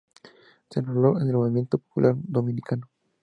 [0.71, 2.89] Se enroló en el Movimiento Popular Dominicano.